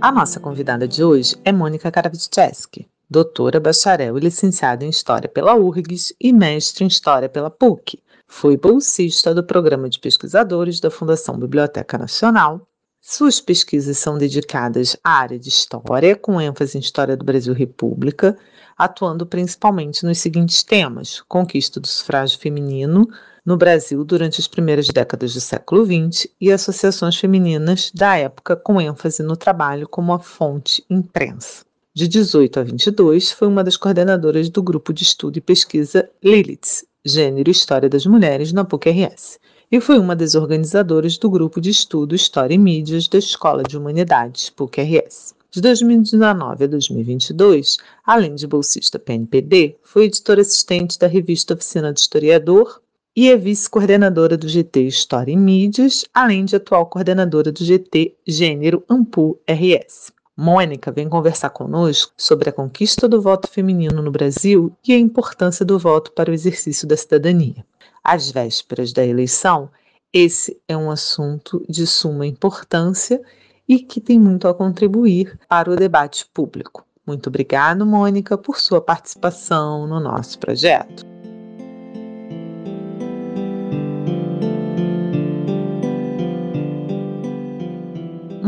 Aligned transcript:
A 0.00 0.10
nossa 0.10 0.40
convidada 0.40 0.88
de 0.88 1.04
hoje 1.04 1.36
é 1.44 1.52
Mônica 1.52 1.90
Kravitcheski, 1.90 2.88
doutora, 3.08 3.60
bacharel 3.60 4.16
e 4.16 4.20
licenciada 4.20 4.82
em 4.82 4.88
História 4.88 5.28
pela 5.28 5.54
URGS 5.54 6.14
e 6.18 6.32
mestre 6.32 6.84
em 6.84 6.86
História 6.86 7.28
pela 7.28 7.50
PUC. 7.50 8.02
Foi 8.26 8.56
bolsista 8.56 9.34
do 9.34 9.44
Programa 9.44 9.90
de 9.90 9.98
Pesquisadores 9.98 10.80
da 10.80 10.90
Fundação 10.90 11.38
Biblioteca 11.38 11.98
Nacional. 11.98 12.66
Suas 12.98 13.42
pesquisas 13.42 13.98
são 13.98 14.16
dedicadas 14.16 14.96
à 15.04 15.18
área 15.18 15.38
de 15.38 15.50
História, 15.50 16.16
com 16.16 16.40
ênfase 16.40 16.78
em 16.78 16.80
História 16.80 17.14
do 17.14 17.24
Brasil 17.24 17.52
República, 17.52 18.38
atuando 18.78 19.26
principalmente 19.26 20.06
nos 20.06 20.16
seguintes 20.16 20.62
temas: 20.62 21.20
conquista 21.28 21.78
do 21.78 21.86
sufrágio 21.86 22.38
feminino, 22.38 23.06
no 23.44 23.56
Brasil 23.56 24.04
durante 24.04 24.40
as 24.40 24.46
primeiras 24.46 24.88
décadas 24.88 25.34
do 25.34 25.40
século 25.40 25.84
XX 25.84 26.26
e 26.40 26.50
associações 26.52 27.16
femininas 27.16 27.90
da 27.94 28.16
época 28.16 28.56
com 28.56 28.80
ênfase 28.80 29.22
no 29.22 29.36
trabalho 29.36 29.88
como 29.88 30.12
a 30.12 30.18
fonte 30.18 30.84
imprensa. 30.88 31.64
De 31.92 32.06
18 32.06 32.60
a 32.60 32.62
22, 32.62 33.32
foi 33.32 33.48
uma 33.48 33.64
das 33.64 33.76
coordenadoras 33.76 34.48
do 34.48 34.62
grupo 34.62 34.92
de 34.92 35.02
estudo 35.02 35.38
e 35.38 35.40
pesquisa 35.40 36.08
Lilith, 36.22 36.84
Gênero 37.04 37.50
e 37.50 37.52
História 37.52 37.88
das 37.88 38.06
Mulheres, 38.06 38.52
na 38.52 38.64
PUC-RS, 38.64 39.40
e 39.72 39.80
foi 39.80 39.98
uma 39.98 40.14
das 40.14 40.34
organizadoras 40.34 41.18
do 41.18 41.28
grupo 41.28 41.60
de 41.60 41.70
estudo 41.70 42.14
História 42.14 42.54
e 42.54 42.58
Mídias 42.58 43.08
da 43.08 43.18
Escola 43.18 43.62
de 43.62 43.76
Humanidades, 43.76 44.50
PUC-RS. 44.50 45.34
De 45.50 45.60
2019 45.60 46.62
a 46.62 46.66
2022, 46.68 47.78
além 48.06 48.36
de 48.36 48.46
bolsista 48.46 49.00
PNPD, 49.00 49.76
foi 49.82 50.04
editora 50.04 50.42
assistente 50.42 50.96
da 50.96 51.08
revista 51.08 51.54
Oficina 51.54 51.92
do 51.92 51.96
Historiador, 51.96 52.80
e 53.20 53.28
é 53.28 53.36
vice-coordenadora 53.36 54.34
do 54.34 54.48
GT 54.48 54.86
História 54.86 55.30
e 55.30 55.36
Mídias, 55.36 56.06
além 56.14 56.42
de 56.42 56.56
atual 56.56 56.86
coordenadora 56.86 57.52
do 57.52 57.62
GT 57.62 58.16
Gênero 58.26 58.82
Ampu 58.88 59.38
RS. 59.46 60.10
Mônica 60.34 60.90
vem 60.90 61.06
conversar 61.06 61.50
conosco 61.50 62.14
sobre 62.16 62.48
a 62.48 62.52
conquista 62.52 63.06
do 63.06 63.20
voto 63.20 63.46
feminino 63.46 64.00
no 64.00 64.10
Brasil 64.10 64.72
e 64.88 64.94
a 64.94 64.98
importância 64.98 65.66
do 65.66 65.78
voto 65.78 66.12
para 66.12 66.30
o 66.30 66.32
exercício 66.32 66.88
da 66.88 66.96
cidadania. 66.96 67.62
Às 68.02 68.30
vésperas 68.30 68.90
da 68.90 69.04
eleição, 69.04 69.68
esse 70.10 70.58
é 70.66 70.74
um 70.74 70.90
assunto 70.90 71.62
de 71.68 71.86
suma 71.86 72.26
importância 72.26 73.20
e 73.68 73.80
que 73.80 74.00
tem 74.00 74.18
muito 74.18 74.48
a 74.48 74.54
contribuir 74.54 75.38
para 75.46 75.70
o 75.70 75.76
debate 75.76 76.24
público. 76.32 76.86
Muito 77.06 77.26
obrigado, 77.26 77.84
Mônica, 77.84 78.38
por 78.38 78.58
sua 78.58 78.80
participação 78.80 79.86
no 79.86 80.00
nosso 80.00 80.38
projeto. 80.38 81.09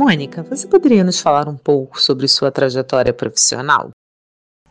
Mônica, 0.05 0.43
você 0.43 0.67
poderia 0.67 1.05
nos 1.05 1.21
falar 1.21 1.49
um 1.49 1.57
pouco 1.57 2.03
sobre 2.03 2.27
sua 2.27 2.51
trajetória 2.51 3.13
profissional? 3.13 3.91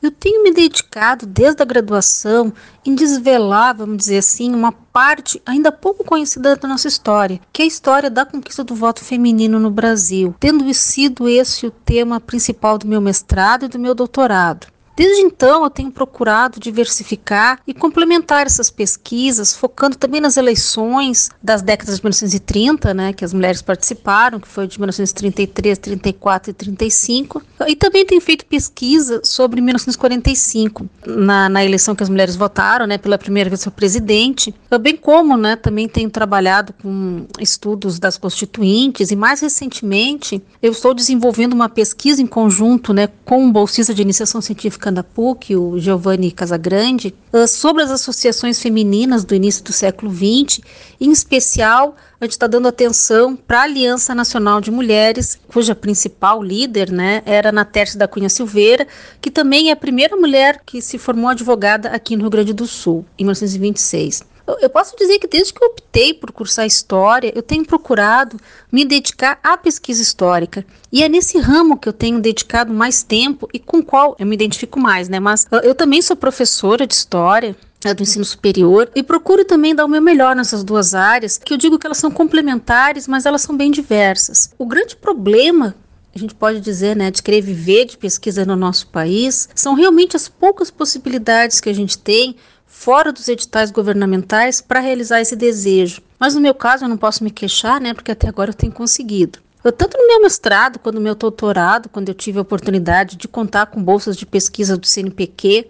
Eu 0.01 0.11
tenho 0.11 0.43
me 0.43 0.51
dedicado 0.51 1.25
desde 1.25 1.61
a 1.61 1.65
graduação 1.65 2.51
em 2.85 2.93
desvelar, 2.93 3.77
vamos 3.77 3.95
dizer 3.95 4.17
assim, 4.17 4.53
uma 4.53 4.73
parte 4.73 5.41
ainda 5.45 5.71
pouco 5.71 6.03
conhecida 6.03 6.57
da 6.57 6.67
nossa 6.67 6.89
história, 6.89 7.39
que 7.53 7.61
é 7.61 7.65
a 7.65 7.67
história 7.67 8.09
da 8.09 8.25
conquista 8.25 8.61
do 8.61 8.75
voto 8.75 9.05
feminino 9.05 9.57
no 9.57 9.71
Brasil, 9.71 10.35
tendo 10.37 10.73
sido 10.73 11.29
esse 11.29 11.65
o 11.65 11.71
tema 11.71 12.19
principal 12.19 12.77
do 12.77 12.85
meu 12.85 12.99
mestrado 12.99 13.63
e 13.63 13.69
do 13.69 13.79
meu 13.79 13.95
doutorado. 13.95 14.67
Desde 15.01 15.23
então, 15.23 15.63
eu 15.63 15.69
tenho 15.71 15.89
procurado 15.89 16.59
diversificar 16.59 17.59
e 17.65 17.73
complementar 17.73 18.45
essas 18.45 18.69
pesquisas, 18.69 19.51
focando 19.51 19.97
também 19.97 20.21
nas 20.21 20.37
eleições 20.37 21.31
das 21.41 21.63
décadas 21.63 21.95
de 21.95 22.03
1930, 22.03 22.93
né, 22.93 23.11
que 23.11 23.25
as 23.25 23.33
mulheres 23.33 23.63
participaram, 23.63 24.39
que 24.39 24.47
foi 24.47 24.67
de 24.67 24.79
1933, 24.79 25.79
34 25.79 26.51
e 26.51 26.53
35. 26.53 27.41
E 27.67 27.75
também 27.75 28.05
tenho 28.05 28.21
feito 28.21 28.45
pesquisa 28.45 29.21
sobre 29.23 29.59
1945, 29.59 30.87
na, 31.03 31.49
na 31.49 31.65
eleição 31.65 31.95
que 31.95 32.03
as 32.03 32.09
mulheres 32.09 32.35
votaram, 32.35 32.85
né, 32.85 32.99
pela 32.99 33.17
primeira 33.17 33.49
vez 33.49 33.63
para 33.63 33.71
presidente, 33.71 34.53
bem 34.79 34.95
como, 34.95 35.35
né, 35.35 35.55
também 35.55 35.89
tenho 35.89 36.11
trabalhado 36.11 36.75
com 36.79 37.25
estudos 37.39 37.97
das 37.97 38.19
constituintes 38.19 39.09
e 39.09 39.15
mais 39.15 39.41
recentemente 39.41 40.43
eu 40.61 40.73
estou 40.73 40.93
desenvolvendo 40.93 41.53
uma 41.53 41.69
pesquisa 41.69 42.21
em 42.21 42.27
conjunto, 42.27 42.93
né, 42.93 43.09
com 43.25 43.43
um 43.43 43.51
bolsista 43.51 43.95
de 43.95 44.03
iniciação 44.03 44.39
científica 44.41 44.90
da 44.91 45.03
PUC, 45.03 45.55
o 45.55 45.79
Giovanni 45.79 46.31
Casagrande, 46.31 47.13
sobre 47.47 47.83
as 47.83 47.91
associações 47.91 48.61
femininas 48.61 49.23
do 49.23 49.33
início 49.33 49.63
do 49.63 49.71
século 49.71 50.11
XX, 50.13 50.59
em 50.99 51.11
especial 51.11 51.95
a 52.19 52.25
gente 52.25 52.33
está 52.33 52.45
dando 52.45 52.67
atenção 52.67 53.35
para 53.35 53.61
a 53.61 53.63
Aliança 53.63 54.13
Nacional 54.13 54.61
de 54.61 54.69
Mulheres, 54.69 55.39
cuja 55.47 55.73
principal 55.73 56.43
líder 56.43 56.91
né, 56.91 57.23
era 57.25 57.51
Natércia 57.51 57.97
da 57.97 58.07
Cunha 58.07 58.29
Silveira, 58.29 58.87
que 59.19 59.31
também 59.31 59.69
é 59.69 59.71
a 59.71 59.75
primeira 59.75 60.15
mulher 60.15 60.61
que 60.63 60.83
se 60.83 60.99
formou 60.99 61.31
advogada 61.31 61.89
aqui 61.89 62.15
no 62.15 62.21
Rio 62.21 62.29
Grande 62.29 62.53
do 62.53 62.67
Sul, 62.67 63.03
em 63.17 63.23
1926. 63.23 64.30
Eu 64.59 64.69
posso 64.69 64.95
dizer 64.97 65.19
que 65.19 65.27
desde 65.27 65.53
que 65.53 65.63
eu 65.63 65.69
optei 65.69 66.13
por 66.13 66.31
cursar 66.31 66.65
História, 66.65 67.31
eu 67.35 67.41
tenho 67.41 67.65
procurado 67.65 68.37
me 68.71 68.83
dedicar 68.83 69.39
à 69.43 69.57
pesquisa 69.57 70.01
histórica. 70.01 70.65
E 70.91 71.03
é 71.03 71.09
nesse 71.09 71.37
ramo 71.37 71.77
que 71.77 71.87
eu 71.87 71.93
tenho 71.93 72.19
dedicado 72.19 72.73
mais 72.73 73.03
tempo 73.03 73.47
e 73.53 73.59
com 73.59 73.83
qual 73.83 74.15
eu 74.19 74.25
me 74.25 74.35
identifico 74.35 74.79
mais, 74.79 75.07
né? 75.07 75.19
Mas 75.19 75.47
eu 75.63 75.75
também 75.75 76.01
sou 76.01 76.15
professora 76.15 76.87
de 76.87 76.93
História, 76.93 77.55
é 77.83 77.93
do 77.93 78.03
ensino 78.03 78.25
superior 78.25 78.89
e 78.95 79.01
procuro 79.01 79.43
também 79.43 79.73
dar 79.73 79.85
o 79.85 79.89
meu 79.89 80.01
melhor 80.01 80.35
nessas 80.35 80.63
duas 80.63 80.93
áreas, 80.93 81.37
que 81.37 81.53
eu 81.53 81.57
digo 81.57 81.79
que 81.79 81.87
elas 81.87 81.97
são 81.97 82.11
complementares, 82.11 83.07
mas 83.07 83.25
elas 83.25 83.41
são 83.41 83.57
bem 83.57 83.71
diversas. 83.71 84.51
O 84.57 84.65
grande 84.65 84.95
problema 84.95 85.75
a 86.13 86.19
gente 86.19 86.35
pode 86.35 86.59
dizer, 86.59 86.95
né, 86.95 87.09
de 87.09 87.23
querer 87.23 87.41
viver 87.41 87.85
de 87.85 87.97
pesquisa 87.97 88.45
no 88.45 88.55
nosso 88.55 88.87
país, 88.87 89.47
são 89.55 89.73
realmente 89.73 90.15
as 90.15 90.27
poucas 90.27 90.69
possibilidades 90.69 91.61
que 91.61 91.69
a 91.69 91.73
gente 91.73 91.97
tem 91.97 92.35
fora 92.71 93.11
dos 93.11 93.27
editais 93.27 93.69
governamentais 93.69 94.61
para 94.61 94.79
realizar 94.79 95.19
esse 95.21 95.35
desejo. 95.35 96.01
Mas 96.17 96.33
no 96.33 96.41
meu 96.41 96.55
caso 96.55 96.85
eu 96.85 96.89
não 96.89 96.97
posso 96.97 97.23
me 97.23 97.29
queixar, 97.29 97.79
né, 97.79 97.93
porque 97.93 98.11
até 98.11 98.27
agora 98.27 98.49
eu 98.49 98.55
tenho 98.55 98.71
conseguido. 98.71 99.39
Eu, 99.63 99.71
tanto 99.71 99.97
no 99.97 100.07
meu 100.07 100.21
mestrado 100.21 100.79
quanto 100.79 100.95
no 100.95 101.01
meu 101.01 101.13
doutorado, 101.13 101.89
quando 101.89 102.09
eu 102.09 102.15
tive 102.15 102.39
a 102.39 102.41
oportunidade 102.41 103.17
de 103.17 103.27
contar 103.27 103.67
com 103.67 103.83
bolsas 103.83 104.17
de 104.17 104.25
pesquisa 104.25 104.75
do 104.77 104.87
CNPq, 104.87 105.69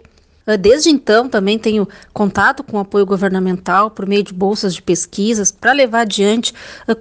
Desde 0.58 0.90
então, 0.90 1.28
também 1.28 1.56
tenho 1.56 1.88
contato 2.12 2.64
com 2.64 2.76
apoio 2.76 3.06
governamental 3.06 3.92
por 3.92 4.06
meio 4.06 4.24
de 4.24 4.34
bolsas 4.34 4.74
de 4.74 4.82
pesquisas 4.82 5.52
para 5.52 5.70
levar 5.70 6.00
adiante 6.00 6.52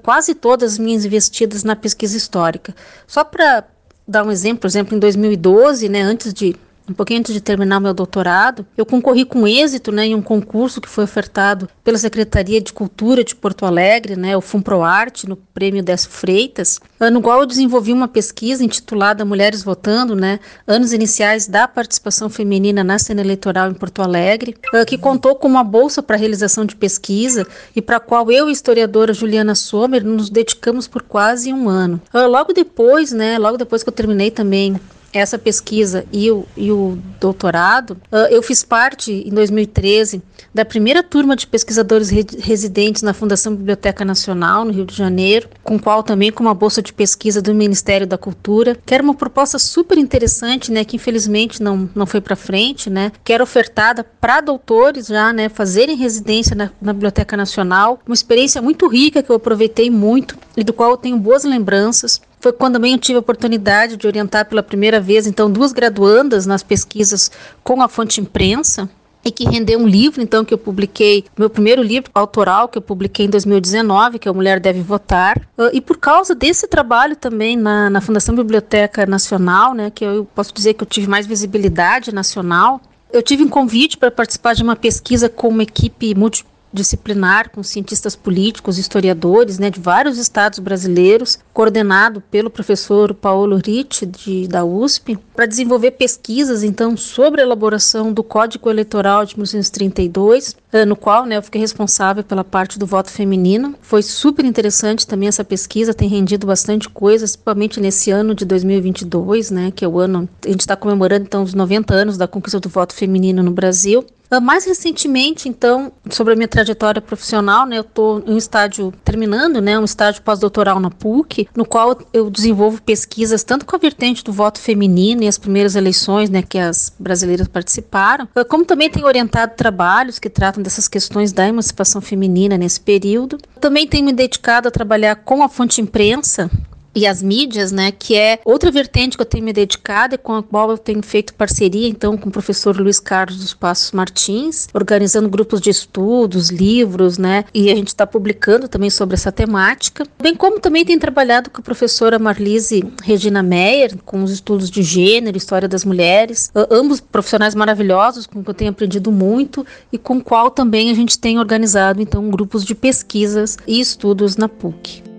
quase 0.03 0.35
todas 0.35 0.73
as 0.73 0.77
minhas 0.77 1.05
investidas 1.05 1.63
na 1.63 1.75
pesquisa 1.75 2.15
histórica. 2.15 2.75
Só 3.07 3.23
para 3.23 3.63
dar 4.07 4.23
um 4.23 4.31
exemplo, 4.31 4.61
por 4.61 4.67
exemplo, 4.67 4.95
em 4.95 4.99
2012, 4.99 5.89
né, 5.89 6.03
antes 6.03 6.31
de 6.31 6.55
um 6.89 6.93
pouquinho 6.93 7.19
antes 7.19 7.33
de 7.33 7.41
terminar 7.41 7.79
meu 7.79 7.93
doutorado, 7.93 8.65
eu 8.77 8.85
concorri 8.85 9.25
com 9.25 9.47
êxito 9.47 9.91
né, 9.91 10.07
em 10.07 10.15
um 10.15 10.21
concurso 10.21 10.81
que 10.81 10.89
foi 10.89 11.03
ofertado 11.03 11.69
pela 11.83 11.97
Secretaria 11.97 12.59
de 12.59 12.73
Cultura 12.73 13.23
de 13.23 13.35
Porto 13.35 13.65
Alegre, 13.65 14.15
né, 14.15 14.35
o 14.35 14.41
FUNPROARTE, 14.41 15.27
no 15.27 15.35
Prêmio 15.35 15.83
Décio 15.83 16.09
Freitas, 16.09 16.79
no 17.11 17.21
qual 17.21 17.39
eu 17.39 17.45
desenvolvi 17.45 17.93
uma 17.93 18.07
pesquisa 18.07 18.63
intitulada 18.63 19.25
Mulheres 19.25 19.63
Votando, 19.63 20.15
né, 20.15 20.39
anos 20.67 20.93
iniciais 20.93 21.47
da 21.47 21.67
participação 21.67 22.29
feminina 22.29 22.83
na 22.83 22.99
cena 22.99 23.21
eleitoral 23.21 23.69
em 23.69 23.73
Porto 23.73 24.01
Alegre, 24.01 24.55
eh, 24.73 24.85
que 24.85 24.97
contou 24.97 25.35
com 25.35 25.47
uma 25.47 25.63
bolsa 25.63 26.03
para 26.03 26.17
realização 26.17 26.65
de 26.65 26.75
pesquisa 26.75 27.47
e 27.75 27.81
para 27.81 27.97
a 27.97 27.99
qual 27.99 28.31
eu 28.31 28.47
e 28.47 28.49
a 28.49 28.51
historiadora 28.51 29.13
Juliana 29.13 29.55
Sommer 29.55 30.03
nos 30.03 30.29
dedicamos 30.29 30.87
por 30.87 31.01
quase 31.01 31.53
um 31.53 31.69
ano. 31.69 32.01
Eh, 32.13 32.25
logo 32.27 32.53
depois, 32.53 33.11
né, 33.11 33.37
logo 33.37 33.57
depois 33.57 33.83
que 33.83 33.89
eu 33.89 33.93
terminei 33.93 34.31
também 34.31 34.79
essa 35.13 35.37
pesquisa 35.37 36.05
e 36.11 36.29
o, 36.31 36.45
e 36.55 36.71
o 36.71 36.97
doutorado, 37.19 37.91
uh, 38.11 38.27
eu 38.29 38.41
fiz 38.41 38.63
parte, 38.63 39.11
em 39.11 39.31
2013, 39.31 40.21
da 40.53 40.65
primeira 40.65 41.01
turma 41.01 41.35
de 41.35 41.47
pesquisadores 41.47 42.09
re 42.09 42.25
residentes 42.39 43.01
na 43.01 43.13
Fundação 43.13 43.55
Biblioteca 43.55 44.03
Nacional, 44.05 44.65
no 44.65 44.71
Rio 44.71 44.85
de 44.85 44.95
Janeiro, 44.95 45.49
com 45.63 45.79
qual 45.79 46.03
também 46.03 46.31
com 46.31 46.43
uma 46.43 46.53
bolsa 46.53 46.81
de 46.81 46.93
pesquisa 46.93 47.41
do 47.41 47.53
Ministério 47.53 48.05
da 48.05 48.17
Cultura, 48.17 48.77
que 48.85 48.93
era 48.93 49.03
uma 49.03 49.13
proposta 49.13 49.57
super 49.57 49.97
interessante, 49.97 50.71
né, 50.71 50.83
que 50.83 50.95
infelizmente 50.95 51.61
não, 51.61 51.89
não 51.95 52.05
foi 52.05 52.21
para 52.21 52.35
frente, 52.35 52.89
né, 52.89 53.11
que 53.23 53.33
era 53.33 53.43
ofertada 53.43 54.03
para 54.03 54.41
doutores 54.41 55.07
já, 55.07 55.31
né, 55.31 55.49
fazerem 55.49 55.95
residência 55.95 56.55
na, 56.55 56.69
na 56.81 56.93
Biblioteca 56.93 57.37
Nacional, 57.37 57.99
uma 58.05 58.13
experiência 58.13 58.61
muito 58.61 58.87
rica 58.87 59.23
que 59.23 59.29
eu 59.29 59.35
aproveitei 59.35 59.89
muito 59.89 60.37
e 60.55 60.63
do 60.63 60.73
qual 60.73 60.91
eu 60.91 60.97
tenho 60.97 61.17
boas 61.17 61.43
lembranças. 61.43 62.21
Foi 62.39 62.51
quando 62.51 62.73
também 62.73 62.93
eu 62.93 62.99
tive 62.99 63.17
a 63.17 63.19
oportunidade 63.19 63.97
de 63.97 64.07
orientar 64.07 64.45
pela 64.47 64.63
primeira 64.63 64.99
vez, 64.99 65.27
então, 65.27 65.51
duas 65.51 65.71
graduandas 65.71 66.45
nas 66.45 66.63
pesquisas 66.63 67.31
com 67.63 67.81
a 67.81 67.87
fonte 67.87 68.19
imprensa, 68.19 68.89
e 69.23 69.31
que 69.31 69.45
rendeu 69.45 69.79
um 69.79 69.87
livro, 69.87 70.21
então, 70.21 70.43
que 70.43 70.53
eu 70.53 70.57
publiquei, 70.57 71.25
meu 71.37 71.49
primeiro 71.49 71.81
livro 71.81 72.09
autoral, 72.13 72.67
que 72.67 72.77
eu 72.77 72.81
publiquei 72.81 73.27
em 73.27 73.29
2019, 73.29 74.19
que 74.19 74.27
é 74.27 74.31
o 74.31 74.35
Mulher 74.35 74.59
Deve 74.59 74.81
Votar. 74.81 75.37
Uh, 75.57 75.69
e 75.73 75.79
por 75.79 75.97
causa 75.97 76.33
desse 76.33 76.67
trabalho 76.67 77.15
também 77.15 77.55
na, 77.55 77.89
na 77.89 78.01
Fundação 78.01 78.35
Biblioteca 78.35 79.05
Nacional, 79.05 79.73
né, 79.73 79.91
que 79.91 80.03
eu 80.03 80.27
posso 80.33 80.53
dizer 80.53 80.73
que 80.73 80.83
eu 80.83 80.87
tive 80.87 81.07
mais 81.07 81.27
visibilidade 81.27 82.13
nacional, 82.13 82.81
eu 83.13 83.21
tive 83.21 83.43
um 83.43 83.49
convite 83.49 83.97
para 83.97 84.09
participar 84.09 84.55
de 84.55 84.63
uma 84.63 84.75
pesquisa 84.75 85.27
com 85.27 85.49
uma 85.49 85.63
equipe 85.63 86.15
multi, 86.15 86.45
disciplinar 86.73 87.49
com 87.49 87.61
cientistas 87.63 88.15
políticos, 88.15 88.77
historiadores, 88.77 89.59
né, 89.59 89.69
de 89.69 89.79
vários 89.79 90.17
estados 90.17 90.59
brasileiros, 90.59 91.39
coordenado 91.53 92.21
pelo 92.31 92.49
professor 92.49 93.13
Paulo 93.13 93.59
Rich 93.63 94.05
de, 94.05 94.47
da 94.47 94.63
USP, 94.63 95.17
para 95.35 95.45
desenvolver 95.45 95.91
pesquisas 95.91 96.63
então 96.63 96.95
sobre 96.95 97.41
a 97.41 97.43
elaboração 97.43 98.13
do 98.13 98.23
Código 98.23 98.69
Eleitoral 98.69 99.25
de 99.25 99.35
1932, 99.35 100.55
eh, 100.71 100.85
no 100.85 100.95
qual, 100.95 101.25
né, 101.25 101.37
eu 101.37 101.41
fiquei 101.43 101.59
responsável 101.59 102.23
pela 102.23 102.43
parte 102.43 102.79
do 102.79 102.85
voto 102.85 103.09
feminino. 103.09 103.75
Foi 103.81 104.01
super 104.01 104.45
interessante 104.45 105.05
também 105.05 105.27
essa 105.27 105.43
pesquisa, 105.43 105.93
tem 105.93 106.07
rendido 106.07 106.47
bastante 106.47 106.89
coisa, 106.89 107.25
principalmente 107.25 107.79
nesse 107.79 108.11
ano 108.11 108.33
de 108.33 108.45
2022, 108.45 109.51
né, 109.51 109.71
que 109.71 109.83
é 109.83 109.87
o 109.87 109.99
ano 109.99 110.29
a 110.45 110.49
gente 110.49 110.61
está 110.61 110.75
comemorando 110.75 111.25
então 111.25 111.43
os 111.43 111.53
90 111.53 111.93
anos 111.93 112.17
da 112.17 112.27
conquista 112.27 112.59
do 112.59 112.69
voto 112.69 112.93
feminino 112.93 113.43
no 113.43 113.51
Brasil. 113.51 114.05
Ah, 114.33 114.39
mais 114.39 114.63
recentemente, 114.63 115.49
então, 115.49 115.91
sobre 116.09 116.31
a 116.31 116.35
minha 116.37 116.47
trajetória 116.47 117.01
profissional, 117.01 117.65
né, 117.65 117.77
eu 117.77 117.81
estou 117.81 118.23
em 118.25 118.31
um 118.31 118.37
estágio 118.37 118.93
terminando, 119.03 119.59
né, 119.59 119.77
um 119.77 119.83
estágio 119.83 120.21
pós-doutoral 120.21 120.79
na 120.79 120.89
PUC, 120.89 121.49
no 121.53 121.65
qual 121.65 121.99
eu 122.13 122.29
desenvolvo 122.29 122.81
pesquisas 122.81 123.43
tanto 123.43 123.65
com 123.65 123.75
a 123.75 123.79
vertente 123.79 124.23
do 124.23 124.31
voto 124.31 124.57
feminino 124.61 125.21
e 125.21 125.27
as 125.27 125.37
primeiras 125.37 125.75
eleições, 125.75 126.29
né, 126.29 126.41
que 126.41 126.57
as 126.57 126.93
brasileiras 126.97 127.49
participaram, 127.49 128.25
ah, 128.33 128.45
como 128.45 128.63
também 128.63 128.89
tenho 128.89 129.05
orientado 129.05 129.53
trabalhos 129.57 130.17
que 130.17 130.29
tratam 130.29 130.63
dessas 130.63 130.87
questões 130.87 131.33
da 131.33 131.45
emancipação 131.45 131.99
feminina 131.99 132.57
nesse 132.57 132.79
período. 132.79 133.37
Também 133.59 133.85
tenho 133.85 134.05
me 134.05 134.13
dedicado 134.13 134.69
a 134.69 134.71
trabalhar 134.71 135.17
com 135.17 135.43
a 135.43 135.49
fonte 135.49 135.81
imprensa, 135.81 136.49
e 136.95 137.07
as 137.07 137.21
mídias, 137.21 137.71
né, 137.71 137.91
que 137.91 138.15
é 138.15 138.39
outra 138.43 138.71
vertente 138.71 139.17
que 139.17 139.21
eu 139.21 139.25
tenho 139.25 139.43
me 139.43 139.53
dedicado 139.53 140.15
e 140.15 140.17
com 140.17 140.33
a 140.33 140.43
qual 140.43 140.71
eu 140.71 140.77
tenho 140.77 141.01
feito 141.01 141.33
parceria, 141.33 141.87
então, 141.87 142.17
com 142.17 142.29
o 142.29 142.31
professor 142.31 142.77
Luiz 142.77 142.99
Carlos 142.99 143.39
dos 143.39 143.53
Passos 143.53 143.91
Martins, 143.91 144.67
organizando 144.73 145.29
grupos 145.29 145.61
de 145.61 145.69
estudos, 145.69 146.49
livros, 146.49 147.17
né, 147.17 147.45
e 147.53 147.71
a 147.71 147.75
gente 147.75 147.89
está 147.89 148.05
publicando 148.05 148.67
também 148.67 148.89
sobre 148.89 149.15
essa 149.15 149.31
temática, 149.31 150.05
bem 150.21 150.35
como 150.35 150.59
também 150.59 150.85
tem 150.85 150.99
trabalhado 150.99 151.49
com 151.49 151.61
a 151.61 151.63
professora 151.63 152.19
Marlise 152.19 152.83
Regina 153.03 153.41
Meyer, 153.41 153.97
com 154.05 154.23
os 154.23 154.31
estudos 154.31 154.69
de 154.69 154.83
gênero, 154.83 155.37
história 155.37 155.67
das 155.67 155.85
mulheres, 155.85 156.51
ambos 156.69 156.99
profissionais 156.99 157.55
maravilhosos, 157.55 158.27
com 158.27 158.43
que 158.43 158.49
eu 158.49 158.53
tenho 158.53 158.71
aprendido 158.71 159.11
muito 159.11 159.65
e 159.91 159.97
com 159.97 160.21
qual 160.21 160.51
também 160.51 160.89
a 160.91 160.93
gente 160.93 161.17
tem 161.17 161.39
organizado, 161.39 162.01
então, 162.01 162.29
grupos 162.29 162.65
de 162.65 162.75
pesquisas 162.75 163.57
e 163.67 163.79
estudos 163.79 164.35
na 164.35 164.49
PUC. 164.49 165.10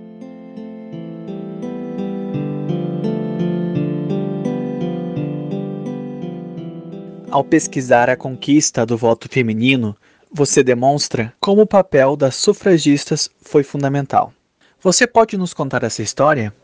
Ao 7.32 7.42
pesquisar 7.42 8.10
a 8.10 8.16
conquista 8.16 8.84
do 8.84 8.94
voto 8.94 9.26
feminino, 9.26 9.96
você 10.30 10.62
demonstra 10.62 11.32
como 11.40 11.62
o 11.62 11.66
papel 11.66 12.14
das 12.14 12.36
sufragistas 12.36 13.30
foi 13.40 13.62
fundamental. 13.62 14.34
Você 14.82 15.06
pode 15.06 15.38
nos 15.38 15.54
contar 15.54 15.82
essa 15.82 16.02
história? 16.02 16.54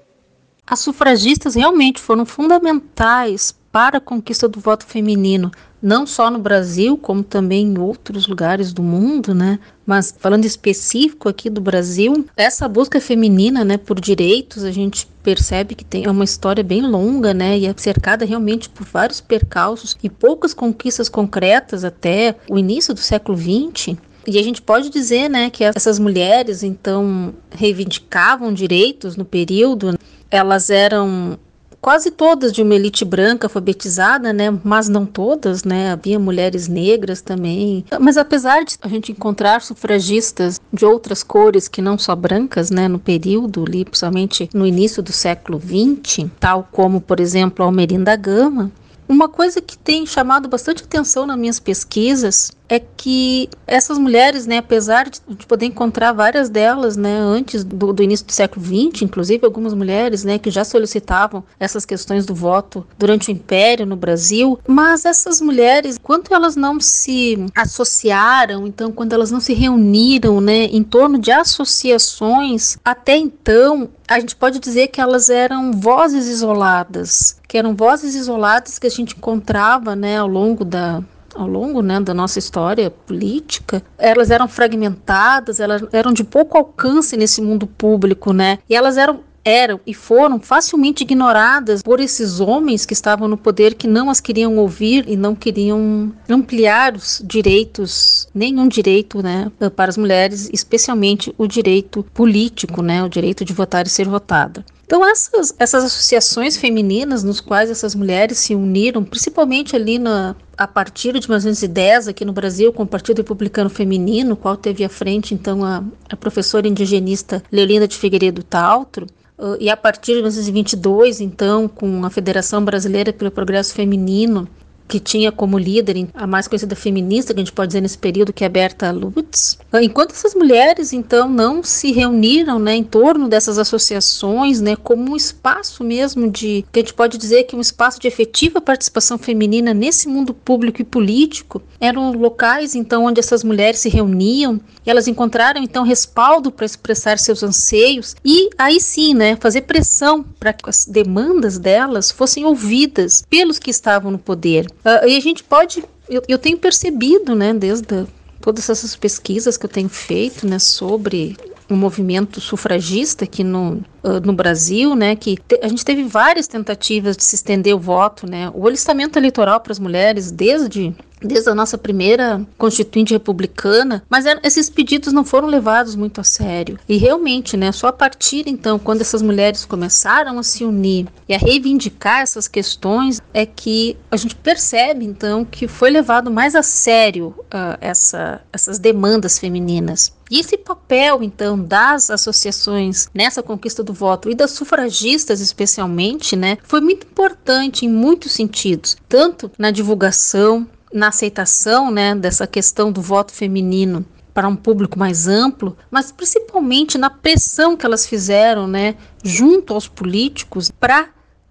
As 0.67 0.81
sufragistas 0.81 1.55
realmente 1.55 2.03
foram 2.03 2.27
fundamentais 2.27 3.59
para 3.73 3.97
a 3.97 4.01
conquista 4.01 4.47
do 4.47 4.61
voto 4.61 4.85
feminino, 4.85 5.51
não 5.81 6.07
só 6.07 6.31
no 6.31 6.39
Brasil, 6.39 6.97
como 6.97 7.23
também 7.23 7.67
em 7.67 7.79
outros 7.79 8.27
lugares 8.27 8.73
do 8.73 8.83
mundo, 8.83 9.35
né? 9.35 9.59
Mas 9.87 10.15
falando 10.19 10.45
específico 10.45 11.29
aqui 11.29 11.49
do 11.49 11.61
Brasil, 11.61 12.27
essa 12.37 12.69
busca 12.69 13.01
feminina, 13.01 13.65
né, 13.65 13.79
por 13.79 14.01
direitos, 14.01 14.65
a 14.65 14.71
gente 14.71 15.09
percebe 15.23 15.75
que 15.75 15.85
tem 15.85 16.07
uma 16.09 16.25
história 16.25 16.63
bem 16.63 16.83
longa, 16.83 17.33
né, 17.33 17.59
e 17.59 17.67
é 17.67 17.75
cercada 17.77 18.25
realmente 18.25 18.69
por 18.69 18.85
vários 18.85 19.21
percalços 19.21 19.97
e 20.03 20.11
poucas 20.11 20.53
conquistas 20.53 21.09
concretas 21.09 21.85
até 21.85 22.37
o 22.51 22.59
início 22.59 22.93
do 22.93 23.01
século 23.01 23.39
XX. 23.39 23.97
E 24.27 24.39
a 24.39 24.43
gente 24.43 24.61
pode 24.61 24.91
dizer, 24.91 25.31
né, 25.31 25.49
que 25.49 25.65
essas 25.65 25.99
mulheres 25.99 26.63
então 26.63 27.33
reivindicavam 27.51 28.53
direitos 28.53 29.17
no 29.17 29.25
período, 29.25 29.99
elas 30.31 30.69
eram 30.69 31.39
quase 31.81 32.11
todas 32.11 32.53
de 32.53 32.63
uma 32.63 32.75
elite 32.75 33.05
branca 33.05 33.47
alfabetizada, 33.47 34.33
né? 34.33 34.57
Mas 34.63 34.89
não 34.89 35.07
todas, 35.07 35.65
né? 35.65 35.91
Havia 35.91 36.19
mulheres 36.19 36.69
negras 36.69 37.21
também. 37.21 37.85
Mas 38.01 38.17
apesar 38.17 38.65
de 38.65 38.77
a 38.83 38.89
gente 38.89 39.13
encontrar 39.13 39.63
sufragistas 39.63 40.61
de 40.73 40.85
outras 40.85 41.23
cores 41.23 41.69
que 41.69 41.83
não 41.83 41.99
só 41.99 42.15
brancas, 42.15 42.71
né? 42.71 42.89
No 42.89 42.99
período 42.99 43.65
ali, 43.67 43.85
principalmente 43.85 44.49
no 44.53 44.67
início 44.67 45.03
do 45.03 45.13
século 45.13 45.61
XX, 45.61 46.27
tal 46.39 46.69
como, 46.71 47.01
por 47.01 47.21
exemplo, 47.21 47.65
Almerinda 47.65 48.17
Gama, 48.17 48.71
uma 49.09 49.29
coisa 49.29 49.61
que 49.61 49.77
tem 49.79 50.05
chamado 50.05 50.49
bastante 50.49 50.85
atenção 50.85 51.25
nas 51.25 51.39
minhas 51.39 51.59
pesquisas 51.59 52.53
é 52.69 52.79
que 52.79 53.49
essas 53.67 53.97
mulheres, 53.97 54.47
né, 54.47 54.59
apesar 54.59 55.09
de, 55.09 55.21
de 55.27 55.47
poder 55.47 55.65
encontrar 55.65 56.13
várias 56.13 56.51
delas, 56.51 56.97
né, 56.97 57.19
antes 57.19 57.65
do, 57.65 57.93
do, 57.95 58.03
início 58.03 58.27
do 58.27 58.33
século 58.33 58.65
XX, 58.65 59.03
inclusive 59.03 59.45
algumas 59.47 59.73
mulheres, 59.73 60.23
né, 60.23 60.39
que 60.39 60.51
já 60.51 60.65
solicitavam 60.65 61.43
essas 61.59 61.87
questões 61.87 62.27
do 62.27 62.35
voto 62.35 62.87
durante 62.99 63.31
o 63.31 63.33
Império 63.33 63.87
no 63.87 63.97
Brasil, 63.97 64.59
mas 64.67 65.07
essas 65.07 65.41
mulheres, 65.41 65.99
quando 66.03 66.33
elas 66.35 66.57
não 66.57 66.79
se 66.79 67.39
associaram, 67.55 68.67
então 68.67 68.93
quando 68.93 69.15
elas 69.15 69.31
não 69.31 69.41
se 69.41 69.55
reuniram, 69.55 70.41
né, 70.41 70.65
em 70.65 70.83
torno 70.83 71.19
de 71.19 71.33
associações, 71.33 72.77
até 72.85 73.17
então 73.17 73.89
a 74.09 74.19
gente 74.19 74.35
pode 74.35 74.59
dizer 74.59 74.89
que 74.89 75.01
elas 75.01 75.29
eram 75.29 75.71
vozes 75.71 76.27
isoladas, 76.27 77.39
que 77.47 77.59
eram 77.59 77.77
vozes 77.77 78.15
isoladas 78.15 78.79
que 78.79 78.87
a 78.87 78.91
gente 78.91 79.15
encontrava, 79.15 79.95
né, 79.95 80.19
ao 80.19 80.27
longo 80.27 80.65
da 80.65 81.03
ao 81.35 81.47
longo 81.47 81.83
né, 81.83 82.01
da 82.01 82.13
nossa 82.13 82.41
história 82.41 82.91
política, 82.91 83.81
elas 83.97 84.29
eram 84.29 84.49
fragmentadas, 84.49 85.61
elas 85.61 85.83
eram 85.93 86.13
de 86.13 86.25
pouco 86.25 86.59
alcance 86.59 87.17
nesse 87.17 87.41
mundo 87.41 87.65
público, 87.65 88.33
né? 88.33 88.59
E 88.69 88.75
elas 88.75 88.97
eram 88.97 89.21
eram 89.49 89.81
e 89.87 89.95
foram 89.95 90.39
facilmente 90.39 91.03
ignoradas 91.03 91.83
por 91.83 92.01
esses 92.01 92.39
homens 92.39 92.85
que 92.85 92.93
estavam 92.93 93.27
no 93.27 93.37
poder 93.37 93.75
que 93.75 93.89
não 93.89 94.11
as 94.11 94.21
queriam 94.21 94.57
ouvir 94.59 95.05
e 95.09 95.17
não 95.17 95.35
queriam 95.35 96.13
ampliar 96.29 96.95
os 96.95 97.23
direitos, 97.25 98.29
nenhum 98.35 98.69
direito, 98.69 99.23
né, 99.23 99.51
para 99.75 99.89
as 99.89 99.97
mulheres, 99.97 100.51
especialmente 100.53 101.35
o 101.39 101.47
direito 101.47 102.05
político, 102.13 102.83
né, 102.83 103.03
o 103.03 103.09
direito 103.09 103.45
de 103.45 103.53
votar 103.53 103.87
e 103.87 103.91
ser 103.91 104.07
votada. 104.07 104.65
Então, 104.89 105.07
essas, 105.07 105.55
essas 105.59 105.85
associações 105.85 106.57
femininas 106.57 107.23
nos 107.23 107.43
quais 107.43 107.71
essas 107.71 107.95
mulheres 107.95 108.39
se 108.39 108.55
uniram, 108.55 109.05
principalmente 109.05 109.77
ali 109.77 109.99
na, 109.99 110.35
a 110.57 110.67
partir 110.67 111.13
de 111.21 111.29
1910, 111.29 112.09
aqui 112.09 112.25
no 112.25 112.33
Brasil, 112.33 112.73
com 112.73 112.85
o 112.85 112.87
Partido 112.87 113.19
Republicano 113.19 113.69
Feminino, 113.69 114.35
qual 114.35 114.57
teve 114.57 114.83
à 114.83 114.89
frente, 114.89 115.35
então, 115.35 115.63
a, 115.63 115.85
a 116.09 116.17
professora 116.17 116.67
indigenista 116.67 117.43
Leolinda 117.53 117.87
de 117.87 117.99
Figueiredo 117.99 118.43
Taltro, 118.43 119.05
uh, 119.05 119.18
e 119.61 119.71
a 119.71 119.77
partir 119.77 120.13
de 120.13 120.19
1922, 120.19 121.21
então, 121.21 121.69
com 121.69 122.05
a 122.05 122.11
Federação 122.11 122.65
Brasileira 122.65 123.13
pelo 123.13 123.31
Progresso 123.31 123.73
Feminino, 123.75 124.49
que 124.89 124.99
tinha 124.99 125.31
como 125.31 125.59
líder 125.59 126.09
a 126.15 126.27
mais 126.27 126.49
conhecida 126.49 126.75
feminista 126.75 127.35
que 127.35 127.41
a 127.41 127.45
gente 127.45 127.53
pode 127.53 127.69
dizer 127.69 127.83
nesse 127.83 127.99
período, 127.99 128.33
que 128.33 128.45
é 128.45 128.49
Berta 128.49 128.91
Lutz. 128.91 129.59
Ah, 129.71 129.83
enquanto 129.83 130.13
essas 130.13 130.35
mulheres, 130.35 130.93
então, 130.93 131.29
não 131.29 131.63
se 131.63 131.93
reuniram 131.93 132.59
né, 132.59 132.75
em 132.75 132.83
torno 132.83 133.29
dessas 133.29 133.59
associações, 133.59 134.61
né, 134.61 134.75
como 134.77 135.13
um 135.13 135.17
espaço 135.17 135.85
mesmo 135.85 136.31
de, 136.31 136.65
que 136.73 136.81
a 136.81 136.83
gente 136.83 136.95
pode 136.95 137.19
dizer 137.19 137.45
que 137.45 137.55
um 137.55 137.61
espaço 137.61 138.01
de 138.01 138.09
efetiva 138.09 138.61
participação 138.61 139.19
feminina 139.19 139.75
nesse 139.75 140.09
mundo 140.09 140.33
público 140.33 140.81
e 140.81 140.85
político, 140.85 141.63
eram 141.79 142.13
locais, 142.13 142.75
então, 142.75 143.05
onde 143.05 143.21
essas 143.21 143.45
mulheres 143.45 143.81
se 143.81 143.89
reuniam, 143.89 144.61
elas 144.87 145.07
encontraram, 145.07 145.63
então, 145.63 145.85
respaldo 145.85 146.51
para 146.51 146.65
expressar 146.65 147.19
seus 147.19 147.43
anseios, 147.43 148.17
e 148.25 148.49
aí 148.57 148.81
sim, 148.81 149.13
né, 149.15 149.37
fazer 149.37 149.63
pressão 149.63 150.25
para 150.39 150.53
que 150.53 150.69
as 150.69 150.87
demandas 150.87 151.59
delas 151.59 152.11
fossem 152.11 152.45
ouvidas 152.45 153.23
pelos 153.29 153.59
que 153.59 153.71
estavam 153.71 154.11
no 154.11 154.19
poder. 154.19 154.67
Uh, 154.89 155.07
e 155.07 155.17
a 155.17 155.21
gente 155.21 155.45
pode, 155.45 155.85
eu, 156.09 156.23
eu 156.27 156.39
tenho 156.39 156.57
percebido, 156.57 157.35
né, 157.35 157.53
desde 157.53 158.07
todas 158.41 158.71
essas 158.71 158.97
pesquisas 158.97 159.59
que 159.59 159.67
eu 159.67 159.71
tenho 159.71 159.89
feito, 159.89 160.47
né, 160.47 160.59
sobre 160.59 161.37
o 161.69 161.77
movimento 161.77 162.41
sufragista 162.41 163.25
aqui 163.25 163.45
no, 163.45 163.85
uh, 164.03 164.21
no 164.25 164.33
Brasil, 164.33 164.95
né, 164.95 165.15
que 165.15 165.37
te, 165.37 165.61
a 165.63 165.69
gente 165.69 165.85
teve 165.85 166.05
várias 166.05 166.49
tentativas 166.49 167.19
de 167.19 167.25
se 167.25 167.35
estender 167.35 167.75
o 167.75 167.79
voto, 167.79 168.27
né, 168.27 168.51
o 168.55 168.67
alistamento 168.67 169.19
eleitoral 169.19 169.61
para 169.61 169.73
as 169.73 169.79
mulheres 169.79 170.31
desde 170.31 170.95
desde 171.21 171.51
a 171.51 171.55
nossa 171.55 171.79
primeira 171.79 172.47
constituinte 172.57 173.13
republicana, 173.13 174.03
mas 174.09 174.25
esses 174.43 174.71
pedidos 174.71 175.13
não 175.13 175.25
foram 175.25 175.49
levados 175.49 175.95
muito 175.95 176.21
a 176.21 176.25
sério. 176.25 176.79
E 176.89 176.97
realmente, 176.97 177.57
né, 177.57 177.73
só 177.73 177.89
a 177.89 177.93
partir 177.93 178.45
então, 178.47 178.79
quando 178.79 179.01
essas 179.01 179.23
mulheres 179.23 179.65
começaram 179.65 180.39
a 180.39 180.43
se 180.43 180.65
unir 180.65 181.07
e 181.29 181.35
a 181.35 181.39
reivindicar 181.39 182.21
essas 182.21 182.49
questões, 182.49 183.21
é 183.33 183.45
que 183.45 183.97
a 184.11 184.17
gente 184.17 184.35
percebe 184.35 185.05
então 185.05 185.45
que 185.45 185.69
foi 185.69 185.91
levado 185.91 186.31
mais 186.31 186.55
a 186.55 186.63
sério 186.63 187.35
uh, 187.39 187.79
essa, 187.81 188.41
essas 188.53 188.79
demandas 188.79 189.39
femininas. 189.39 190.13
E 190.31 190.41
esse 190.41 190.59
papel, 190.59 191.23
então, 191.23 191.59
das 191.59 192.11
associações 192.11 193.09
nessa 193.15 193.43
conquista 193.43 193.83
do 193.83 193.95
voto 193.95 194.31
e 194.31 194.35
das 194.35 194.51
sufragistas, 194.51 195.41
especialmente, 195.41 196.37
né, 196.37 196.59
foi 196.63 196.81
muito 196.81 197.07
importante 197.07 197.87
em 197.87 197.89
muitos 197.89 198.33
sentidos, 198.33 198.97
tanto 199.09 199.51
na 199.59 199.71
divulgação, 199.71 200.67
na 200.93 201.09
aceitação 201.09 201.91
né, 201.91 202.15
dessa 202.15 202.47
questão 202.47 202.91
do 202.91 203.03
voto 203.03 203.33
feminino 203.33 204.05
para 204.33 204.49
um 204.49 204.57
público 204.57 204.99
mais 204.99 205.27
amplo, 205.27 205.77
mas 205.91 206.13
principalmente 206.13 206.97
na 206.97 207.11
pressão 207.11 207.77
que 207.77 207.85
elas 207.85 208.07
fizeram 208.07 208.67
né, 208.69 208.95
junto 209.25 209.75
aos 209.75 209.89
políticos 209.89 210.71
para 210.71 211.09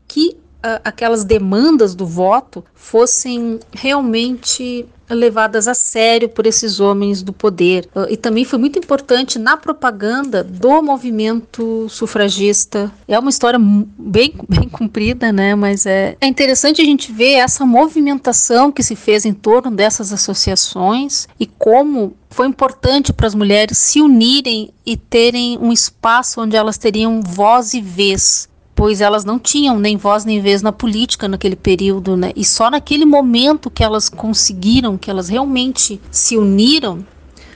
que 0.07 0.37
aquelas 0.61 1.23
demandas 1.23 1.95
do 1.95 2.05
voto 2.05 2.63
fossem 2.73 3.59
realmente 3.71 4.87
levadas 5.09 5.67
a 5.67 5.73
sério 5.73 6.27
por 6.27 6.45
esses 6.45 6.79
homens 6.79 7.21
do 7.21 7.31
poder. 7.31 7.87
Uh, 7.95 8.07
e 8.09 8.17
também 8.17 8.43
foi 8.43 8.59
muito 8.59 8.77
importante 8.77 9.39
na 9.39 9.55
propaganda 9.55 10.43
do 10.43 10.81
movimento 10.81 11.87
sufragista. 11.89 12.91
É 13.07 13.17
uma 13.17 13.29
história 13.29 13.59
bem, 13.59 14.33
bem 14.49 14.67
comprida, 14.67 15.31
né? 15.31 15.55
Mas 15.55 15.85
é, 15.85 16.17
é 16.19 16.27
interessante 16.27 16.81
a 16.81 16.85
gente 16.85 17.11
ver 17.11 17.35
essa 17.35 17.65
movimentação 17.65 18.71
que 18.71 18.83
se 18.83 18.95
fez 18.95 19.25
em 19.25 19.33
torno 19.33 19.71
dessas 19.71 20.11
associações 20.11 21.27
e 21.39 21.45
como 21.45 22.15
foi 22.29 22.47
importante 22.47 23.13
para 23.13 23.27
as 23.27 23.33
mulheres 23.33 23.77
se 23.77 24.01
unirem 24.01 24.71
e 24.85 24.97
terem 24.97 25.57
um 25.59 25.71
espaço 25.71 26.41
onde 26.41 26.55
elas 26.55 26.77
teriam 26.77 27.21
voz 27.21 27.73
e 27.73 27.81
vez 27.81 28.49
pois 28.77 29.01
elas 29.01 29.25
não 29.25 29.39
tinham 29.39 29.79
nem 29.79 29.97
voz 29.97 30.23
nem 30.23 30.39
vez 30.39 30.61
na 30.61 30.71
política 30.71 31.27
naquele 31.27 31.55
período, 31.55 32.15
né? 32.15 32.31
E 32.35 32.45
só 32.45 32.69
naquele 32.69 33.05
momento 33.05 33.71
que 33.71 33.83
elas 33.83 34.07
conseguiram, 34.07 34.95
que 34.99 35.09
elas 35.09 35.29
realmente 35.29 35.99
se 36.11 36.37
uniram. 36.37 37.03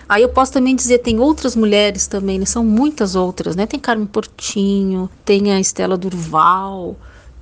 Aí 0.10 0.24
eu 0.24 0.30
posso 0.30 0.52
também 0.52 0.76
dizer, 0.76 0.98
tem 0.98 1.20
outras 1.20 1.56
mulheres 1.56 2.08
também, 2.08 2.40
né? 2.40 2.46
são 2.46 2.66
muitas 2.66 3.16
outras, 3.16 3.56
né? 3.56 3.68
Tem 3.68 3.80
Carmen 3.80 4.08
Portinho, 4.08 5.08
tem 5.24 5.54
a 5.54 5.60
Estela 5.60 5.96
Durval, 5.96 6.98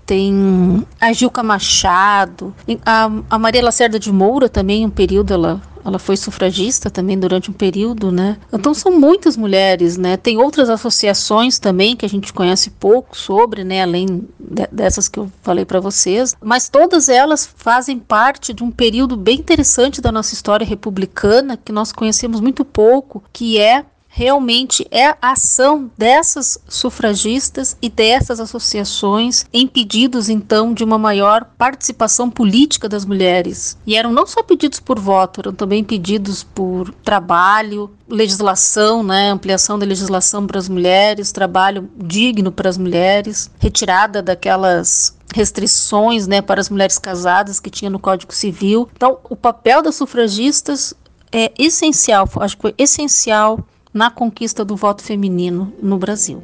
tem 0.05 0.85
a 0.99 1.13
Gilca 1.13 1.41
Machado, 1.41 2.53
a, 2.85 3.09
a 3.29 3.39
Maria 3.39 3.63
Lacerda 3.63 3.97
de 3.97 4.11
Moura 4.11 4.49
também, 4.49 4.85
um 4.85 4.89
período 4.89 5.33
ela 5.33 5.61
ela 5.83 5.99
foi 5.99 6.17
sufragista 6.17 6.89
também 6.89 7.17
durante 7.17 7.49
um 7.49 7.53
período, 7.53 8.11
né? 8.11 8.37
Então 8.51 8.73
são 8.73 8.99
muitas 8.99 9.37
mulheres, 9.37 9.97
né? 9.97 10.17
Tem 10.17 10.37
outras 10.37 10.69
associações 10.69 11.59
também 11.59 11.95
que 11.95 12.05
a 12.05 12.09
gente 12.09 12.33
conhece 12.33 12.69
pouco 12.71 13.17
sobre, 13.17 13.63
né? 13.63 13.81
Além 13.83 14.27
de, 14.39 14.67
dessas 14.71 15.07
que 15.07 15.19
eu 15.19 15.31
falei 15.41 15.65
para 15.65 15.79
vocês, 15.79 16.35
mas 16.41 16.69
todas 16.69 17.09
elas 17.09 17.45
fazem 17.45 17.97
parte 17.99 18.53
de 18.53 18.63
um 18.63 18.71
período 18.71 19.15
bem 19.15 19.39
interessante 19.39 20.01
da 20.01 20.11
nossa 20.11 20.33
história 20.33 20.65
republicana 20.65 21.57
que 21.57 21.71
nós 21.71 21.91
conhecemos 21.91 22.39
muito 22.39 22.63
pouco, 22.65 23.23
que 23.31 23.57
é 23.59 23.85
realmente 24.19 24.85
é 24.91 25.05
a 25.05 25.31
ação 25.31 25.89
dessas 25.97 26.59
sufragistas 26.67 27.77
e 27.81 27.89
dessas 27.89 28.41
associações 28.41 29.45
em 29.53 29.65
pedidos 29.65 30.27
então 30.27 30.73
de 30.73 30.83
uma 30.83 30.97
maior 30.97 31.45
participação 31.57 32.29
política 32.29 32.89
das 32.89 33.05
mulheres. 33.05 33.77
E 33.87 33.95
eram 33.95 34.11
não 34.11 34.27
só 34.27 34.43
pedidos 34.43 34.81
por 34.81 34.99
voto, 34.99 35.39
eram 35.39 35.53
também 35.53 35.85
pedidos 35.85 36.43
por 36.43 36.93
trabalho, 36.95 37.89
legislação, 38.09 39.03
né, 39.03 39.29
ampliação 39.29 39.79
da 39.79 39.85
legislação 39.85 40.45
para 40.45 40.59
as 40.59 40.67
mulheres, 40.67 41.31
trabalho 41.31 41.89
digno 41.95 42.51
para 42.51 42.69
as 42.69 42.77
mulheres, 42.77 43.49
retirada 43.57 44.21
daquelas 44.21 45.17
restrições 45.33 46.27
né, 46.27 46.41
para 46.41 46.59
as 46.59 46.69
mulheres 46.69 46.97
casadas 46.97 47.57
que 47.57 47.69
tinha 47.69 47.89
no 47.89 47.99
Código 47.99 48.33
Civil. 48.33 48.89
Então, 48.97 49.17
o 49.29 49.35
papel 49.37 49.81
das 49.81 49.95
sufragistas 49.95 50.93
é 51.31 51.53
essencial, 51.57 52.27
acho 52.41 52.57
que 52.57 52.63
foi 52.63 52.75
essencial 52.77 53.65
na 53.93 54.11
conquista 54.11 54.63
do 54.63 54.75
voto 54.75 55.03
feminino 55.03 55.73
no 55.81 55.97
Brasil. 55.97 56.43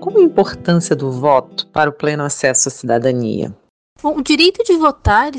Qual 0.00 0.18
a 0.18 0.22
importância 0.22 0.94
do 0.94 1.10
voto 1.10 1.66
para 1.68 1.88
o 1.88 1.92
pleno 1.92 2.24
acesso 2.24 2.68
à 2.68 2.70
cidadania? 2.70 3.54
Bom, 4.02 4.18
o 4.18 4.22
direito 4.22 4.62
de 4.64 4.76
votar 4.76 5.32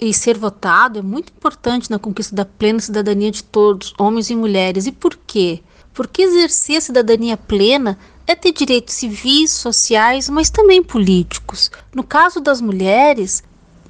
e 0.00 0.14
ser 0.14 0.38
votado 0.38 0.98
é 0.98 1.02
muito 1.02 1.32
importante 1.32 1.90
na 1.90 1.98
conquista 1.98 2.34
da 2.34 2.44
plena 2.44 2.80
cidadania 2.80 3.30
de 3.30 3.44
todos, 3.44 3.92
homens 3.98 4.30
e 4.30 4.36
mulheres. 4.36 4.86
E 4.86 4.92
por 4.92 5.16
quê? 5.26 5.62
Porque 5.92 6.22
exercer 6.22 6.78
a 6.78 6.80
cidadania 6.80 7.36
plena 7.36 7.98
é 8.26 8.34
ter 8.34 8.52
direitos 8.52 8.94
civis, 8.94 9.52
sociais, 9.52 10.28
mas 10.28 10.50
também 10.50 10.82
políticos. 10.82 11.70
No 11.94 12.02
caso 12.02 12.40
das 12.40 12.60
mulheres, 12.60 13.42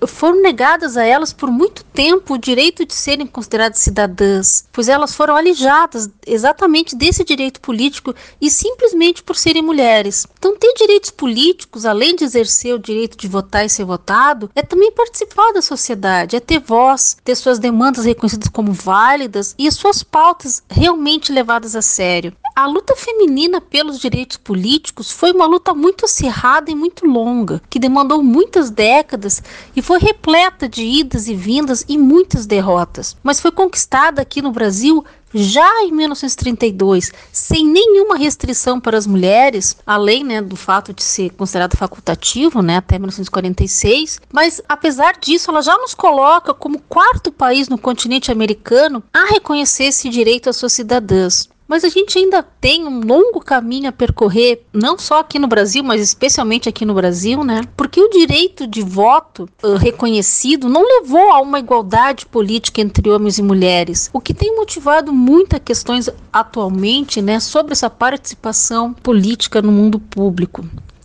foram 0.06 0.42
negadas 0.42 0.96
a 0.96 1.04
elas 1.04 1.32
por 1.32 1.50
muito 1.50 1.84
tempo 1.84 2.34
o 2.34 2.38
direito 2.38 2.84
de 2.84 2.94
serem 2.94 3.26
consideradas 3.26 3.78
cidadãs, 3.78 4.66
pois 4.72 4.88
elas 4.88 5.14
foram 5.14 5.36
alijadas 5.36 6.10
exatamente 6.26 6.96
desse 6.96 7.24
direito 7.24 7.60
político 7.60 8.14
e 8.40 8.50
simplesmente 8.50 9.22
por 9.22 9.36
serem 9.36 9.62
mulheres. 9.62 10.26
Então, 10.38 10.56
ter 10.56 10.72
direitos 10.74 11.10
políticos, 11.10 11.86
além 11.86 12.16
de 12.16 12.24
exercer 12.24 12.74
o 12.74 12.78
direito 12.78 13.16
de 13.16 13.28
votar 13.28 13.64
e 13.64 13.68
ser 13.68 13.84
votado, 13.84 14.50
é 14.54 14.62
também 14.62 14.92
participar 14.92 15.52
da 15.52 15.62
sociedade, 15.62 16.36
é 16.36 16.40
ter 16.40 16.58
voz, 16.58 17.16
ter 17.24 17.34
suas 17.34 17.58
demandas 17.58 18.04
reconhecidas 18.04 18.48
como 18.48 18.72
válidas 18.72 19.54
e 19.58 19.68
as 19.68 19.74
suas 19.74 20.02
pautas 20.02 20.62
realmente 20.68 21.32
levadas 21.32 21.76
a 21.76 21.82
sério. 21.82 22.32
A 22.58 22.64
luta 22.66 22.96
feminina 22.96 23.60
pelos 23.60 23.98
direitos 23.98 24.38
políticos 24.38 25.10
foi 25.12 25.30
uma 25.30 25.44
luta 25.44 25.74
muito 25.74 26.06
acirrada 26.06 26.70
e 26.70 26.74
muito 26.74 27.06
longa, 27.06 27.60
que 27.68 27.78
demandou 27.78 28.22
muitas 28.22 28.70
décadas 28.70 29.42
e 29.76 29.82
foi 29.82 29.98
repleta 29.98 30.66
de 30.66 30.82
idas 30.82 31.28
e 31.28 31.34
vindas 31.34 31.84
e 31.86 31.98
muitas 31.98 32.46
derrotas, 32.46 33.14
mas 33.22 33.40
foi 33.40 33.52
conquistada 33.52 34.22
aqui 34.22 34.40
no 34.40 34.52
Brasil 34.52 35.04
já 35.34 35.82
em 35.82 35.92
1932, 35.92 37.12
sem 37.30 37.66
nenhuma 37.66 38.16
restrição 38.16 38.80
para 38.80 38.96
as 38.96 39.06
mulheres, 39.06 39.76
além 39.86 40.24
né, 40.24 40.40
do 40.40 40.56
fato 40.56 40.94
de 40.94 41.04
ser 41.04 41.32
considerado 41.32 41.76
facultativo 41.76 42.62
né, 42.62 42.78
até 42.78 42.98
1946, 42.98 44.18
mas 44.32 44.62
apesar 44.66 45.18
disso, 45.20 45.50
ela 45.50 45.60
já 45.60 45.76
nos 45.76 45.92
coloca 45.92 46.54
como 46.54 46.80
quarto 46.88 47.30
país 47.30 47.68
no 47.68 47.76
continente 47.76 48.32
americano 48.32 49.04
a 49.12 49.26
reconhecer 49.26 49.84
esse 49.84 50.08
direito 50.08 50.48
às 50.48 50.56
suas 50.56 50.72
cidadãs. 50.72 51.54
Mas 51.68 51.84
a 51.84 51.88
gente 51.88 52.16
ainda 52.18 52.42
tem 52.42 52.86
um 52.86 53.00
longo 53.00 53.40
caminho 53.40 53.88
a 53.88 53.92
percorrer, 53.92 54.64
não 54.72 54.98
só 54.98 55.20
aqui 55.20 55.38
no 55.38 55.48
Brasil, 55.48 55.82
mas 55.82 56.00
especialmente 56.00 56.68
aqui 56.68 56.84
no 56.84 56.94
Brasil, 56.94 57.42
né? 57.42 57.62
Porque 57.76 58.00
o 58.00 58.08
direito 58.08 58.66
de 58.66 58.82
voto 58.82 59.48
uh, 59.62 59.74
reconhecido 59.74 60.68
não 60.68 60.82
levou 60.82 61.32
a 61.32 61.40
uma 61.40 61.58
igualdade 61.58 62.24
política 62.26 62.80
entre 62.80 63.10
homens 63.10 63.38
e 63.38 63.42
mulheres, 63.42 64.10
o 64.12 64.20
que 64.20 64.32
tem 64.32 64.54
motivado 64.54 65.12
muitas 65.12 65.60
questões 65.64 66.08
atualmente, 66.32 67.20
né, 67.20 67.40
sobre 67.40 67.72
essa 67.72 67.90
participação 67.90 68.92
política 68.92 69.60
no 69.60 69.72
mundo 69.72 69.98
público. 69.98 70.64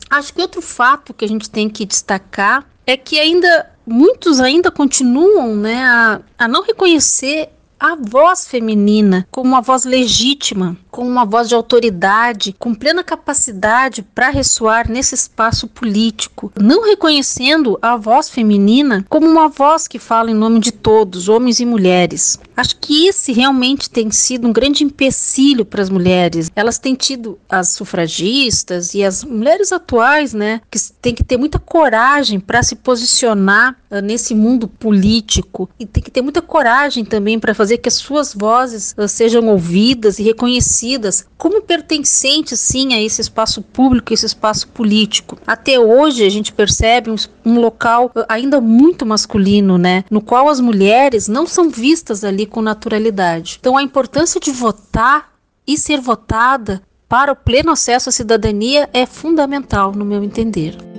Acho 0.09 0.33
que 0.33 0.41
outro 0.41 0.61
fato 0.61 1.13
que 1.13 1.23
a 1.23 1.27
gente 1.27 1.49
tem 1.49 1.69
que 1.69 1.85
destacar 1.85 2.65
é 2.85 2.97
que 2.97 3.19
ainda 3.19 3.71
muitos 3.85 4.39
ainda 4.39 4.69
continuam, 4.69 5.55
né, 5.55 5.83
a, 5.83 6.21
a 6.37 6.47
não 6.47 6.63
reconhecer 6.63 7.49
a 7.81 7.95
voz 7.99 8.47
feminina 8.47 9.27
como 9.31 9.49
uma 9.49 9.59
voz 9.59 9.85
legítima, 9.85 10.77
com 10.91 11.01
uma 11.01 11.25
voz 11.25 11.49
de 11.49 11.55
autoridade, 11.55 12.53
com 12.59 12.75
plena 12.75 13.03
capacidade 13.03 14.03
para 14.03 14.29
ressoar 14.29 14.87
nesse 14.87 15.15
espaço 15.15 15.67
político, 15.67 16.53
não 16.55 16.83
reconhecendo 16.83 17.79
a 17.81 17.97
voz 17.97 18.29
feminina 18.29 19.03
como 19.09 19.27
uma 19.27 19.49
voz 19.49 19.87
que 19.87 19.97
fala 19.97 20.29
em 20.29 20.35
nome 20.35 20.59
de 20.59 20.71
todos, 20.71 21.27
homens 21.27 21.59
e 21.59 21.65
mulheres. 21.65 22.39
Acho 22.55 22.75
que 22.77 23.07
esse 23.07 23.31
realmente 23.31 23.89
tem 23.89 24.11
sido 24.11 24.47
um 24.47 24.53
grande 24.53 24.83
empecilho 24.83 25.65
para 25.65 25.81
as 25.81 25.89
mulheres. 25.89 26.51
Elas 26.55 26.77
têm 26.77 26.93
tido 26.93 27.39
as 27.49 27.69
sufragistas 27.69 28.93
e 28.93 29.03
as 29.03 29.23
mulheres 29.23 29.71
atuais, 29.71 30.35
né, 30.35 30.61
que 30.69 30.77
têm 31.01 31.15
que 31.15 31.23
ter 31.23 31.37
muita 31.37 31.57
coragem 31.57 32.39
para 32.39 32.61
se 32.61 32.75
posicionar 32.75 33.75
uh, 33.89 34.01
nesse 34.01 34.35
mundo 34.35 34.67
político 34.67 35.67
e 35.79 35.85
tem 35.87 36.03
que 36.03 36.11
ter 36.11 36.21
muita 36.21 36.43
coragem 36.43 37.03
também 37.03 37.39
para 37.39 37.55
fazer 37.55 37.70
que 37.77 37.89
as 37.89 37.95
suas 37.95 38.33
vozes 38.33 38.95
uh, 38.97 39.07
sejam 39.07 39.47
ouvidas 39.47 40.19
e 40.19 40.23
reconhecidas 40.23 41.25
como 41.37 41.61
pertencentes 41.61 42.59
sim 42.59 42.93
a 42.93 43.01
esse 43.01 43.21
espaço 43.21 43.61
público, 43.61 44.13
esse 44.13 44.25
espaço 44.25 44.67
político. 44.69 45.37
Até 45.45 45.79
hoje 45.79 46.25
a 46.25 46.29
gente 46.29 46.53
percebe 46.53 47.09
um, 47.09 47.15
um 47.45 47.59
local 47.59 48.11
uh, 48.15 48.25
ainda 48.27 48.61
muito 48.61 49.05
masculino, 49.05 49.77
né, 49.77 50.03
no 50.09 50.21
qual 50.21 50.49
as 50.49 50.59
mulheres 50.59 51.27
não 51.27 51.47
são 51.47 51.69
vistas 51.69 52.23
ali 52.23 52.45
com 52.45 52.61
naturalidade. 52.61 53.57
Então 53.59 53.77
a 53.77 53.83
importância 53.83 54.39
de 54.39 54.51
votar 54.51 55.31
e 55.65 55.77
ser 55.77 55.99
votada 55.99 56.81
para 57.07 57.31
o 57.31 57.35
pleno 57.35 57.71
acesso 57.71 58.09
à 58.09 58.11
cidadania 58.11 58.89
é 58.93 59.05
fundamental, 59.05 59.91
no 59.91 60.05
meu 60.05 60.23
entender. 60.23 60.90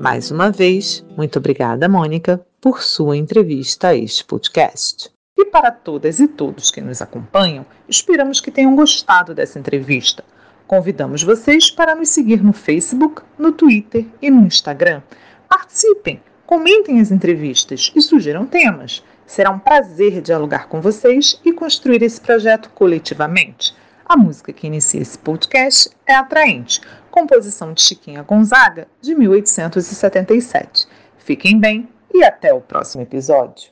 Mais 0.00 0.30
uma 0.30 0.48
vez, 0.48 1.04
muito 1.16 1.40
obrigada, 1.40 1.88
Mônica, 1.88 2.40
por 2.60 2.84
sua 2.84 3.16
entrevista 3.16 3.88
a 3.88 3.96
este 3.96 4.24
podcast. 4.24 5.10
E 5.36 5.44
para 5.46 5.72
todas 5.72 6.20
e 6.20 6.28
todos 6.28 6.70
que 6.70 6.80
nos 6.80 7.02
acompanham, 7.02 7.66
esperamos 7.88 8.40
que 8.40 8.52
tenham 8.52 8.76
gostado 8.76 9.34
dessa 9.34 9.58
entrevista. 9.58 10.24
Convidamos 10.68 11.24
vocês 11.24 11.68
para 11.68 11.96
nos 11.96 12.10
seguir 12.10 12.44
no 12.44 12.52
Facebook, 12.52 13.22
no 13.36 13.50
Twitter 13.50 14.06
e 14.22 14.30
no 14.30 14.46
Instagram. 14.46 15.02
Participem, 15.48 16.22
comentem 16.46 17.00
as 17.00 17.10
entrevistas 17.10 17.90
e 17.92 18.00
sugiram 18.00 18.46
temas. 18.46 19.02
Será 19.26 19.50
um 19.50 19.58
prazer 19.58 20.22
dialogar 20.22 20.68
com 20.68 20.80
vocês 20.80 21.40
e 21.44 21.52
construir 21.52 22.04
esse 22.04 22.20
projeto 22.20 22.70
coletivamente. 22.70 23.74
A 24.06 24.16
música 24.16 24.52
que 24.52 24.66
inicia 24.68 25.02
esse 25.02 25.18
podcast 25.18 25.90
é 26.06 26.14
Atraente, 26.14 26.80
composição 27.18 27.72
de 27.72 27.82
Chiquinha 27.82 28.22
Gonzaga, 28.22 28.86
de 29.00 29.12
1877. 29.12 30.86
Fiquem 31.18 31.58
bem 31.58 31.88
e 32.14 32.22
até 32.22 32.54
o 32.54 32.60
próximo 32.60 33.02
episódio. 33.02 33.66